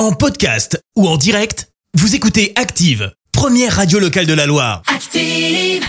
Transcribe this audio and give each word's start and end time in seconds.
En 0.00 0.12
podcast 0.12 0.82
ou 0.96 1.06
en 1.06 1.18
direct, 1.18 1.68
vous 1.92 2.14
écoutez 2.14 2.54
Active, 2.56 3.12
première 3.32 3.76
radio 3.76 3.98
locale 3.98 4.24
de 4.24 4.32
la 4.32 4.46
Loire. 4.46 4.80
Active. 4.86 5.84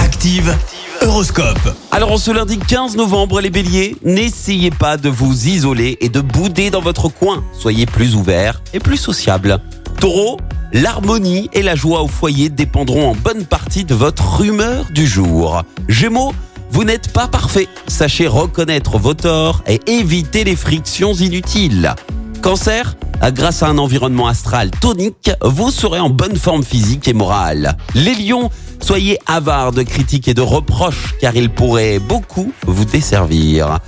Active, 0.00 0.58
Horoscope. 1.00 1.72
Alors 1.92 2.10
en 2.10 2.16
ce 2.16 2.32
lundi 2.32 2.58
15 2.58 2.96
novembre, 2.96 3.40
les 3.40 3.50
béliers, 3.50 3.94
n'essayez 4.02 4.72
pas 4.72 4.96
de 4.96 5.08
vous 5.08 5.46
isoler 5.46 5.96
et 6.00 6.08
de 6.08 6.20
bouder 6.20 6.70
dans 6.70 6.80
votre 6.80 7.08
coin. 7.08 7.44
Soyez 7.56 7.86
plus 7.86 8.16
ouverts 8.16 8.60
et 8.74 8.80
plus 8.80 8.96
sociables. 8.96 9.60
Taureau, 10.00 10.40
l'harmonie 10.72 11.48
et 11.52 11.62
la 11.62 11.76
joie 11.76 12.02
au 12.02 12.08
foyer 12.08 12.48
dépendront 12.48 13.10
en 13.10 13.14
bonne 13.14 13.44
partie 13.44 13.84
de 13.84 13.94
votre 13.94 14.42
humeur 14.42 14.86
du 14.92 15.06
jour. 15.06 15.62
Gémeaux, 15.88 16.34
vous 16.72 16.82
n'êtes 16.82 17.12
pas 17.12 17.28
parfait. 17.28 17.68
Sachez 17.86 18.26
reconnaître 18.26 18.98
vos 18.98 19.14
torts 19.14 19.62
et 19.68 19.78
éviter 19.86 20.42
les 20.42 20.56
frictions 20.56 21.14
inutiles. 21.14 21.94
Cancer, 22.42 22.96
grâce 23.30 23.62
à 23.62 23.68
un 23.68 23.78
environnement 23.78 24.26
astral 24.26 24.70
tonique, 24.70 25.30
vous 25.42 25.70
serez 25.70 26.00
en 26.00 26.10
bonne 26.10 26.36
forme 26.36 26.64
physique 26.64 27.06
et 27.08 27.14
morale. 27.14 27.76
Les 27.94 28.14
lions, 28.14 28.50
soyez 28.80 29.18
avares 29.26 29.72
de 29.72 29.82
critiques 29.82 30.28
et 30.28 30.34
de 30.34 30.40
reproches 30.40 31.14
car 31.20 31.36
ils 31.36 31.50
pourraient 31.50 31.98
beaucoup 31.98 32.52
vous 32.66 32.84
desservir. 32.84 33.78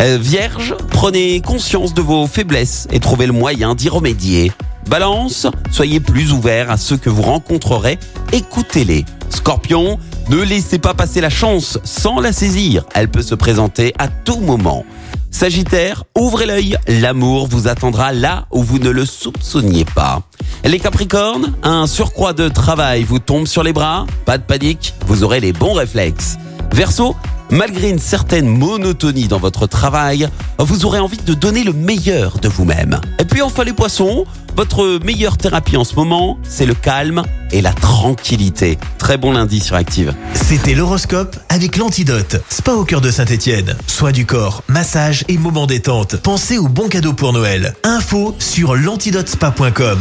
Euh, 0.00 0.18
Vierge, 0.20 0.74
prenez 0.90 1.40
conscience 1.40 1.92
de 1.92 2.00
vos 2.00 2.26
faiblesses 2.26 2.88
et 2.90 3.00
trouvez 3.00 3.26
le 3.26 3.32
moyen 3.32 3.74
d'y 3.74 3.88
remédier. 3.88 4.52
Balance, 4.88 5.46
soyez 5.70 6.00
plus 6.00 6.32
ouvert 6.32 6.70
à 6.70 6.78
ceux 6.78 6.96
que 6.96 7.10
vous 7.10 7.22
rencontrerez, 7.22 7.98
écoutez-les. 8.32 9.04
Scorpion, 9.28 9.98
ne 10.30 10.40
laissez 10.40 10.78
pas 10.78 10.94
passer 10.94 11.20
la 11.20 11.30
chance 11.30 11.78
sans 11.84 12.20
la 12.20 12.32
saisir, 12.32 12.84
elle 12.94 13.10
peut 13.10 13.22
se 13.22 13.34
présenter 13.34 13.92
à 13.98 14.08
tout 14.08 14.40
moment. 14.40 14.84
Sagittaire, 15.30 16.04
ouvrez 16.16 16.46
l'œil, 16.46 16.76
l'amour 16.88 17.46
vous 17.48 17.68
attendra 17.68 18.12
là 18.12 18.46
où 18.50 18.62
vous 18.62 18.78
ne 18.78 18.90
le 18.90 19.04
soupçonniez 19.04 19.84
pas. 19.84 20.22
Les 20.64 20.80
Capricornes, 20.80 21.54
un 21.62 21.86
surcroît 21.86 22.32
de 22.32 22.48
travail 22.48 23.04
vous 23.04 23.18
tombe 23.18 23.46
sur 23.46 23.62
les 23.62 23.72
bras, 23.72 24.06
pas 24.24 24.38
de 24.38 24.42
panique, 24.42 24.94
vous 25.06 25.22
aurez 25.22 25.40
les 25.40 25.52
bons 25.52 25.74
réflexes. 25.74 26.38
Verseau, 26.72 27.14
malgré 27.50 27.90
une 27.90 27.98
certaine 27.98 28.46
monotonie 28.46 29.28
dans 29.28 29.38
votre 29.38 29.66
travail, 29.66 30.28
vous 30.58 30.84
aurez 30.84 30.98
envie 30.98 31.18
de 31.18 31.34
donner 31.34 31.64
le 31.64 31.72
meilleur 31.72 32.38
de 32.38 32.48
vous-même. 32.48 33.00
Et 33.18 33.24
puis 33.24 33.42
enfin 33.42 33.64
les 33.64 33.72
poissons, 33.72 34.24
votre 34.56 34.98
meilleure 35.04 35.36
thérapie 35.36 35.76
en 35.76 35.84
ce 35.84 35.94
moment, 35.94 36.38
c'est 36.42 36.66
le 36.66 36.74
calme 36.74 37.22
et 37.52 37.60
la 37.62 37.72
tranquillité. 37.72 38.78
Très 38.98 39.16
bon 39.16 39.32
lundi 39.32 39.60
sur 39.60 39.76
Active. 39.76 40.14
C'était 40.34 40.74
l'horoscope 40.74 41.36
avec 41.48 41.76
l'antidote. 41.76 42.42
Spa 42.48 42.72
au 42.72 42.84
cœur 42.84 43.00
de 43.00 43.10
Saint-Étienne. 43.10 43.76
Soins 43.86 44.12
du 44.12 44.26
corps, 44.26 44.64
massage 44.68 45.24
et 45.28 45.38
moments 45.38 45.66
détente. 45.66 46.16
Pensez 46.16 46.58
aux 46.58 46.68
bons 46.68 46.88
cadeaux 46.88 47.12
pour 47.12 47.32
Noël. 47.32 47.74
Info 47.84 48.34
sur 48.38 48.74
l'antidotespa.com. 48.74 49.98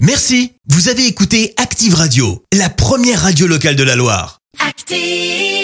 Merci. 0.00 0.52
Vous 0.68 0.88
avez 0.88 1.06
écouté 1.06 1.54
Active 1.56 1.94
Radio, 1.94 2.42
la 2.52 2.68
première 2.68 3.22
radio 3.22 3.46
locale 3.46 3.76
de 3.76 3.84
la 3.84 3.96
Loire. 3.96 4.38
Active. 4.66 5.55